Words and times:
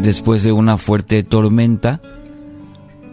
después 0.00 0.42
de 0.42 0.52
una 0.52 0.76
fuerte 0.76 1.22
tormenta, 1.22 2.00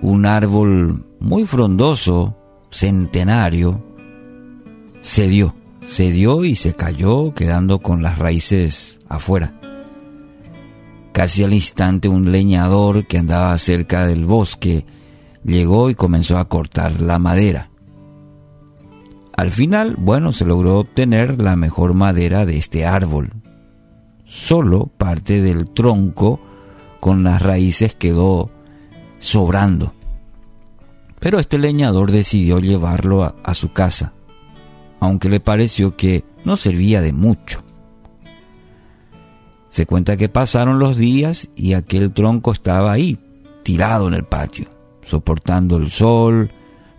un 0.02 0.26
árbol 0.26 1.06
muy 1.20 1.46
frondoso, 1.46 2.38
centenario, 2.70 3.84
cedió, 5.02 5.56
cedió 5.84 6.46
y 6.46 6.56
se 6.56 6.74
cayó 6.74 7.34
quedando 7.34 7.80
con 7.80 8.04
las 8.04 8.20
raíces 8.20 9.00
afuera. 9.08 9.60
Casi 11.12 11.44
al 11.44 11.54
instante 11.54 12.10
un 12.10 12.32
leñador 12.32 13.08
que 13.08 13.18
andaba 13.18 13.58
cerca 13.58 14.06
del 14.06 14.26
bosque 14.26 14.86
llegó 15.44 15.90
y 15.90 15.96
comenzó 15.96 16.38
a 16.38 16.50
cortar 16.50 17.00
la 17.00 17.20
madera. 17.20 17.70
Al 19.38 19.52
final, 19.52 19.96
bueno, 19.98 20.32
se 20.32 20.46
logró 20.46 20.80
obtener 20.80 21.42
la 21.42 21.56
mejor 21.56 21.94
madera 21.94 22.46
de 22.46 22.58
este 22.58 22.86
árbol. 22.86 23.32
Solo 24.24 24.88
parte 24.98 25.42
del 25.42 25.70
tronco 25.72 26.40
con 27.06 27.24
las 27.24 27.40
raíces 27.40 27.94
quedó 27.94 28.50
sobrando. 29.20 29.94
Pero 31.20 31.38
este 31.38 31.60
leñador 31.60 32.12
decidió 32.12 32.58
llevarlo 32.58 33.24
a, 33.24 33.54
su 33.54 33.72
casa, 33.72 34.14
aunque 35.00 35.30
le 35.30 35.40
pareció 35.40 35.96
que 35.96 36.24
no 36.46 36.58
servía 36.58 37.02
de 37.02 37.14
mucho. 37.14 37.64
Se 39.70 39.86
cuenta 39.86 40.18
que 40.18 40.30
pasaron 40.30 40.80
los 40.80 40.98
días 40.98 41.52
y 41.56 41.74
aquel 41.74 42.12
tronco 42.12 42.52
estaba 42.52 42.92
ahí, 42.92 43.20
tirado 43.62 44.08
en 44.08 44.16
el 44.16 44.24
patio, 44.24 44.66
soportando 45.06 45.78
el 45.78 45.92
sol, 45.92 46.50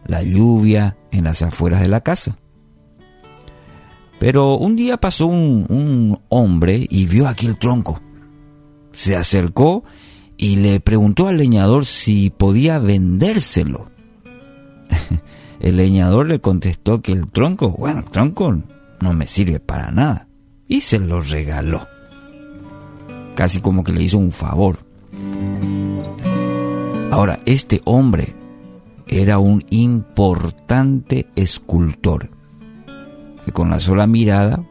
la 0.06 0.22
lluvia 0.22 0.96
en 1.10 1.24
las 1.24 1.42
afueras 1.42 1.80
de 1.80 1.88
la 1.88 2.02
casa. 2.02 2.38
Pero 4.20 4.56
un 4.56 4.76
día 4.76 4.98
pasó 4.98 5.26
un, 5.26 6.16
hombre 6.28 6.86
y 6.88 7.06
vio 7.06 7.26
aquel 7.26 7.58
tronco. 7.58 8.00
Se 8.96 9.14
acercó 9.14 9.84
y 10.38 10.56
le 10.56 10.80
preguntó 10.80 11.28
al 11.28 11.36
leñador 11.36 11.84
si 11.84 12.30
podía 12.30 12.78
vendérselo. 12.78 13.86
el 15.60 15.76
leñador 15.76 16.26
le 16.26 16.40
contestó 16.40 17.02
que 17.02 17.12
el 17.12 17.30
tronco, 17.30 17.70
bueno, 17.70 18.00
el 18.00 18.10
tronco 18.10 18.62
no 19.00 19.12
me 19.12 19.26
sirve 19.26 19.60
para 19.60 19.90
nada. 19.90 20.28
Y 20.66 20.80
se 20.80 20.98
lo 20.98 21.20
regaló. 21.20 21.86
Casi 23.34 23.60
como 23.60 23.84
que 23.84 23.92
le 23.92 24.02
hizo 24.02 24.16
un 24.16 24.32
favor. 24.32 24.78
Ahora, 27.10 27.40
este 27.44 27.82
hombre 27.84 28.34
era 29.06 29.38
un 29.38 29.62
importante 29.70 31.28
escultor, 31.36 32.30
que 33.44 33.52
con 33.52 33.70
la 33.70 33.78
sola 33.78 34.06
mirada 34.06 34.64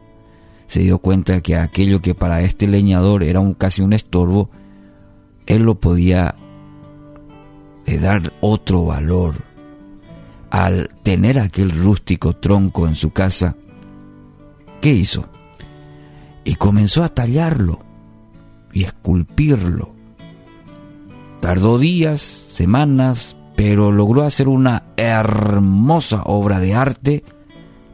se 0.66 0.80
dio 0.80 0.98
cuenta 0.98 1.40
que 1.40 1.56
aquello 1.56 2.00
que 2.00 2.14
para 2.14 2.42
este 2.42 2.66
leñador 2.66 3.22
era 3.22 3.40
un, 3.40 3.54
casi 3.54 3.82
un 3.82 3.92
estorbo, 3.92 4.50
él 5.46 5.62
lo 5.62 5.76
podía 5.76 6.34
eh, 7.86 7.98
dar 7.98 8.32
otro 8.40 8.84
valor. 8.84 9.44
Al 10.50 10.88
tener 11.02 11.38
aquel 11.38 11.70
rústico 11.70 12.34
tronco 12.36 12.86
en 12.86 12.94
su 12.94 13.10
casa, 13.10 13.56
¿qué 14.80 14.92
hizo? 14.92 15.28
Y 16.44 16.54
comenzó 16.54 17.04
a 17.04 17.08
tallarlo 17.08 17.80
y 18.72 18.84
esculpirlo. 18.84 19.94
Tardó 21.40 21.78
días, 21.78 22.20
semanas, 22.20 23.36
pero 23.56 23.92
logró 23.92 24.22
hacer 24.22 24.48
una 24.48 24.84
hermosa 24.96 26.22
obra 26.24 26.60
de 26.60 26.74
arte 26.74 27.24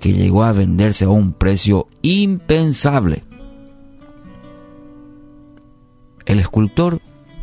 que 0.03 0.13
llegó 0.13 0.43
a 0.43 0.51
venderse 0.51 1.05
a 1.05 1.11
un 1.11 1.33
precio 1.33 1.87
impensable. 2.03 3.23
El 6.27 6.41
escultor 6.41 7.01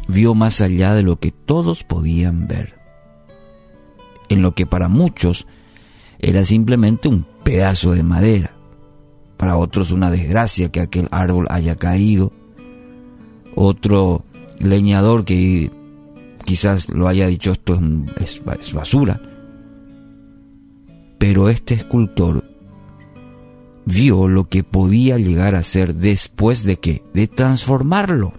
vio 0.10 0.36
más 0.36 0.60
allá 0.60 0.94
de 0.94 1.04
lo 1.04 1.18
que 1.22 1.32
todos 1.32 1.86
podían 1.86 2.48
ver, 2.48 2.76
en 4.28 4.42
lo 4.42 4.56
que 4.56 4.66
para 4.66 4.90
muchos 4.90 5.48
era 6.20 6.44
simplemente 6.44 7.08
un 7.08 7.26
pedazo 7.44 7.94
de 7.94 8.04
madera, 8.04 8.52
para 9.38 9.56
otros 9.56 9.92
una 9.92 10.12
desgracia 10.12 10.70
que 10.70 10.82
aquel 10.82 11.08
árbol 11.12 11.48
haya 11.50 11.78
caído, 11.78 12.34
otro 13.56 14.26
leñador 14.60 15.24
que 15.24 15.72
quizás 16.44 16.90
lo 16.90 17.08
haya 17.08 17.28
dicho 17.28 17.54
esto 17.54 17.80
es, 18.20 18.44
basura. 18.74 19.22
Pero 21.18 21.50
este 21.50 21.76
escultor 21.76 22.50
vio 23.86 24.28
lo 24.28 24.48
que 24.50 24.64
podía 24.64 25.18
llegar 25.18 25.56
a 25.56 25.64
ser 25.64 25.96
después 25.96 26.64
de 26.64 26.78
que, 26.78 27.04
de 27.14 27.28
transformarlo. 27.28 28.34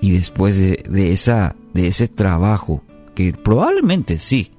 Y 0.00 0.12
después 0.12 0.58
de, 0.58 1.12
esa, 1.12 1.56
de 1.74 1.88
ese 1.88 2.08
trabajo, 2.08 2.82
que 3.14 3.32
probablemente 3.32 4.18
sí, 4.18 4.52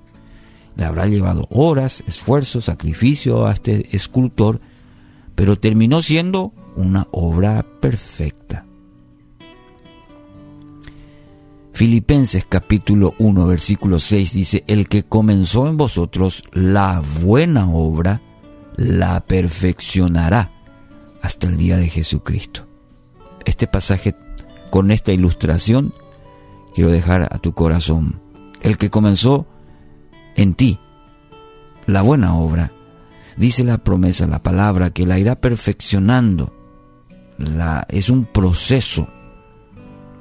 le 0.76 0.86
habrá 0.86 1.06
llevado 1.06 1.48
horas, 1.50 2.04
esfuerzo, 2.08 2.62
sacrificio 2.62 3.46
a 3.46 3.54
este 3.54 3.96
escultor, 3.96 4.60
pero 5.36 5.58
terminó 5.58 6.02
siendo 6.02 6.54
una 6.76 7.08
obra 7.12 7.66
perfecta. 7.80 8.66
Filipenses 11.72 12.46
capítulo 12.48 13.14
1 13.20 13.48
versículo 13.48 14.00
6 14.00 14.34
dice, 14.34 14.64
el 14.68 14.90
que 14.90 15.04
comenzó 15.04 15.70
en 15.70 15.78
vosotros 15.78 16.44
la 16.52 17.02
buena 17.22 17.70
obra, 17.70 18.22
la 18.80 19.20
perfeccionará 19.20 20.52
hasta 21.22 21.48
el 21.48 21.58
día 21.58 21.76
de 21.76 21.90
Jesucristo. 21.90 22.66
Este 23.44 23.68
pasaje 23.68 24.16
con 24.70 24.92
esta 24.92 25.12
ilustración 25.12 25.94
quiero 26.74 26.90
dejar 26.90 27.28
a 27.30 27.40
tu 27.40 27.54
corazón. 27.54 28.22
El 28.62 28.78
que 28.78 28.90
comenzó 28.90 29.46
en 30.38 30.54
ti 30.54 30.80
la 31.88 32.02
buena 32.02 32.36
obra, 32.36 32.72
dice 33.36 33.66
la 33.66 33.80
promesa, 33.80 34.28
la 34.28 34.42
palabra, 34.42 34.92
que 34.92 35.06
la 35.06 35.20
irá 35.20 35.36
perfeccionando. 35.36 36.56
La, 37.38 37.86
es 37.90 38.10
un 38.10 38.24
proceso 38.24 39.10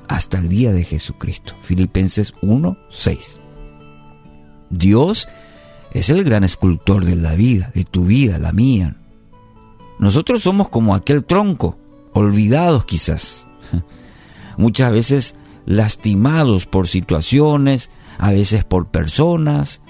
hasta 0.08 0.38
el 0.38 0.48
día 0.48 0.72
de 0.72 0.82
Jesucristo. 0.82 1.54
Filipenses 1.62 2.34
1, 2.42 2.76
6. 2.88 3.38
Dios 4.70 5.28
es 5.92 6.10
el 6.10 6.24
gran 6.24 6.44
escultor 6.44 7.04
de 7.04 7.16
la 7.16 7.34
vida, 7.34 7.70
de 7.74 7.84
tu 7.84 8.04
vida, 8.04 8.38
la 8.38 8.52
mía. 8.52 8.96
Nosotros 9.98 10.42
somos 10.42 10.68
como 10.68 10.94
aquel 10.94 11.24
tronco, 11.24 11.78
olvidados 12.12 12.84
quizás, 12.84 13.46
muchas 14.56 14.92
veces 14.92 15.34
lastimados 15.66 16.66
por 16.66 16.88
situaciones, 16.88 17.90
a 18.18 18.32
veces 18.32 18.64
por 18.64 18.88
personas, 18.88 19.80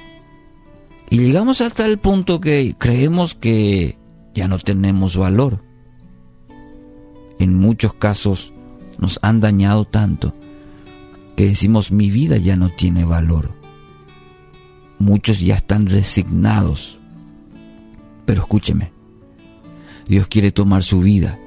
y 1.10 1.18
llegamos 1.18 1.60
hasta 1.60 1.86
el 1.86 1.98
punto 1.98 2.40
que 2.40 2.74
creemos 2.78 3.34
que 3.34 3.98
ya 4.34 4.48
no 4.48 4.58
tenemos 4.58 5.16
valor. 5.16 5.64
En 7.38 7.54
muchos 7.54 7.94
casos 7.94 8.52
nos 8.98 9.18
han 9.22 9.40
dañado 9.40 9.84
tanto 9.84 10.34
que 11.36 11.46
decimos 11.46 11.92
mi 11.92 12.10
vida 12.10 12.36
ya 12.36 12.56
no 12.56 12.68
tiene 12.68 13.04
valor. 13.04 13.57
Muchos 14.98 15.40
ya 15.40 15.54
están 15.54 15.86
resignados. 15.86 16.98
Pero 18.26 18.42
escúcheme, 18.42 18.92
Dios 20.06 20.26
quiere 20.28 20.50
tomar 20.50 20.82
su 20.82 21.00
vida 21.00 21.38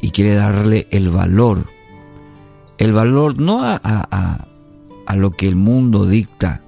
y 0.00 0.10
quiere 0.10 0.34
darle 0.34 0.86
el 0.90 1.10
valor. 1.10 1.66
El 2.78 2.92
valor 2.92 3.40
no 3.40 3.64
a, 3.64 3.80
a, 3.82 4.46
a 5.06 5.16
lo 5.16 5.30
que 5.30 5.48
el 5.48 5.56
mundo 5.56 6.06
dicta, 6.06 6.62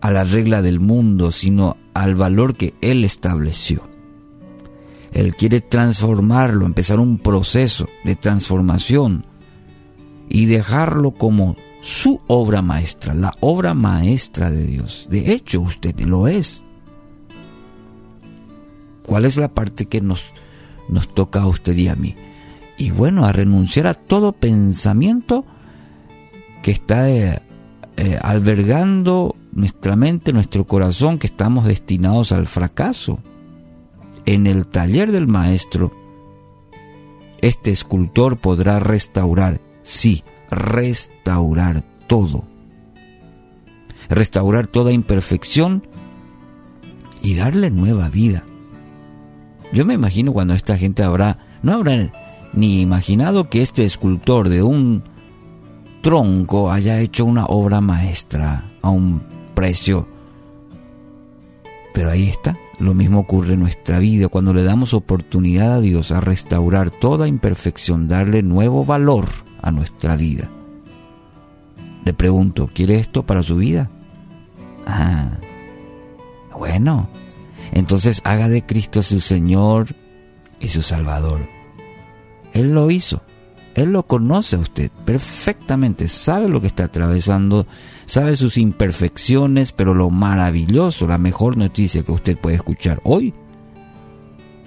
a 0.00 0.10
la 0.10 0.24
regla 0.24 0.62
del 0.62 0.80
mundo, 0.80 1.30
sino 1.30 1.76
al 1.94 2.14
valor 2.14 2.56
que 2.56 2.74
Él 2.80 3.04
estableció. 3.04 3.82
Él 5.12 5.34
quiere 5.34 5.60
transformarlo, 5.60 6.66
empezar 6.66 7.00
un 7.00 7.18
proceso 7.18 7.88
de 8.04 8.16
transformación 8.16 9.24
y 10.28 10.46
dejarlo 10.46 11.12
como 11.12 11.56
su 11.86 12.18
obra 12.26 12.62
maestra, 12.62 13.14
la 13.14 13.32
obra 13.38 13.72
maestra 13.72 14.50
de 14.50 14.66
Dios. 14.66 15.06
De 15.08 15.32
hecho, 15.32 15.60
usted 15.60 15.96
lo 16.00 16.26
es. 16.26 16.64
¿Cuál 19.06 19.24
es 19.24 19.36
la 19.36 19.46
parte 19.46 19.86
que 19.86 20.00
nos, 20.00 20.32
nos 20.88 21.14
toca 21.14 21.42
a 21.42 21.46
usted 21.46 21.76
y 21.76 21.86
a 21.86 21.94
mí? 21.94 22.16
Y 22.76 22.90
bueno, 22.90 23.24
a 23.24 23.30
renunciar 23.30 23.86
a 23.86 23.94
todo 23.94 24.32
pensamiento 24.32 25.44
que 26.64 26.72
está 26.72 27.08
eh, 27.08 27.40
eh, 27.96 28.18
albergando 28.20 29.36
nuestra 29.52 29.94
mente, 29.94 30.32
nuestro 30.32 30.66
corazón, 30.66 31.20
que 31.20 31.28
estamos 31.28 31.66
destinados 31.66 32.32
al 32.32 32.48
fracaso 32.48 33.20
en 34.24 34.48
el 34.48 34.66
taller 34.66 35.12
del 35.12 35.28
maestro, 35.28 35.92
este 37.40 37.70
escultor 37.70 38.38
podrá 38.38 38.80
restaurar, 38.80 39.60
sí, 39.84 40.24
restaurar 40.50 41.82
todo. 42.06 42.44
Restaurar 44.08 44.66
toda 44.66 44.92
imperfección 44.92 45.86
y 47.22 47.34
darle 47.34 47.70
nueva 47.70 48.08
vida. 48.08 48.44
Yo 49.72 49.84
me 49.84 49.94
imagino 49.94 50.32
cuando 50.32 50.54
esta 50.54 50.78
gente 50.78 51.02
habrá, 51.02 51.38
no 51.62 51.74
habrá 51.74 52.12
ni 52.52 52.80
imaginado 52.80 53.50
que 53.50 53.62
este 53.62 53.84
escultor 53.84 54.48
de 54.48 54.62
un 54.62 55.02
tronco 56.02 56.70
haya 56.70 57.00
hecho 57.00 57.24
una 57.24 57.46
obra 57.46 57.80
maestra 57.80 58.70
a 58.80 58.90
un 58.90 59.22
precio. 59.54 60.08
Pero 61.92 62.10
ahí 62.10 62.28
está, 62.28 62.56
lo 62.78 62.94
mismo 62.94 63.20
ocurre 63.20 63.54
en 63.54 63.60
nuestra 63.60 63.98
vida 63.98 64.28
cuando 64.28 64.52
le 64.52 64.62
damos 64.62 64.94
oportunidad 64.94 65.74
a 65.74 65.80
Dios 65.80 66.12
a 66.12 66.20
restaurar 66.20 66.90
toda 66.90 67.26
imperfección, 67.26 68.06
darle 68.06 68.42
nuevo 68.42 68.84
valor 68.84 69.26
a 69.66 69.72
nuestra 69.72 70.16
vida. 70.16 70.48
Le 72.04 72.14
pregunto, 72.14 72.70
¿quiere 72.72 73.00
esto 73.00 73.24
para 73.24 73.42
su 73.42 73.56
vida? 73.56 73.90
Ah, 74.86 75.38
bueno, 76.56 77.08
entonces 77.72 78.22
haga 78.24 78.48
de 78.48 78.64
Cristo 78.64 79.02
su 79.02 79.20
Señor 79.20 79.96
y 80.60 80.68
su 80.68 80.82
Salvador. 80.82 81.40
Él 82.52 82.72
lo 82.72 82.92
hizo. 82.92 83.22
Él 83.74 83.90
lo 83.90 84.06
conoce 84.06 84.56
a 84.56 84.60
usted 84.60 84.90
perfectamente, 85.04 86.08
sabe 86.08 86.48
lo 86.48 86.62
que 86.62 86.68
está 86.68 86.84
atravesando, 86.84 87.66
sabe 88.06 88.36
sus 88.36 88.56
imperfecciones, 88.56 89.72
pero 89.72 89.92
lo 89.92 90.08
maravilloso, 90.08 91.06
la 91.06 91.18
mejor 91.18 91.58
noticia 91.58 92.02
que 92.02 92.12
usted 92.12 92.38
puede 92.38 92.56
escuchar 92.56 93.00
hoy 93.04 93.34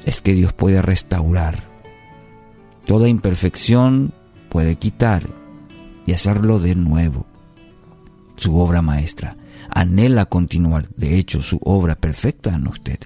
es 0.06 0.22
que 0.22 0.34
Dios 0.34 0.54
puede 0.54 0.84
restaurar. 0.84 1.64
Toda 2.86 3.08
imperfección 3.08 4.14
puede 4.50 4.76
quitar 4.78 5.24
y 6.06 6.14
hacerlo 6.14 6.60
de 6.60 6.76
nuevo. 6.76 7.26
Su 8.36 8.58
obra 8.58 8.82
maestra 8.82 9.38
anhela 9.70 10.26
continuar, 10.26 10.90
de 10.96 11.18
hecho, 11.18 11.42
su 11.42 11.60
obra 11.64 11.96
perfecta 11.96 12.54
en 12.54 12.68
usted. 12.68 13.00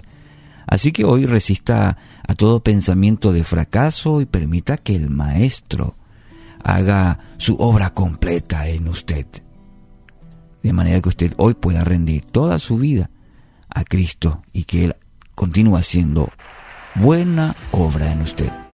Así 0.66 0.92
que 0.92 1.04
hoy 1.04 1.26
resista 1.26 1.98
a 2.26 2.34
todo 2.34 2.62
pensamiento 2.62 3.32
de 3.32 3.44
fracaso 3.44 4.20
y 4.20 4.26
permita 4.26 4.78
que 4.78 4.96
el 4.96 5.10
Maestro 5.10 5.94
haga 6.62 7.18
su 7.36 7.56
obra 7.56 7.90
completa 7.90 8.66
en 8.68 8.88
usted. 8.88 9.26
De 10.62 10.72
manera 10.72 11.02
que 11.02 11.10
usted 11.10 11.34
hoy 11.36 11.54
pueda 11.54 11.84
rendir 11.84 12.24
toda 12.24 12.58
su 12.58 12.78
vida 12.78 13.10
a 13.68 13.84
Cristo 13.84 14.42
y 14.52 14.64
que 14.64 14.86
Él 14.86 14.96
continúe 15.34 15.76
haciendo 15.76 16.30
buena 16.94 17.54
obra 17.72 18.10
en 18.10 18.22
usted. 18.22 18.50